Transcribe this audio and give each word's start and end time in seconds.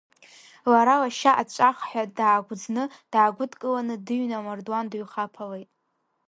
Лара 0.71 0.95
лашьа 1.01 1.31
аҵәахҳәа 1.41 2.03
даагәыӡны, 2.17 2.83
даагәыдкыланы, 3.11 3.95
дыҩны 4.05 4.35
амардуан 4.37 4.85
дыҩхаԥалеит. 4.91 5.69